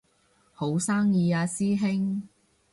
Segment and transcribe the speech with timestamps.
[0.51, 2.27] 好生意啊師兄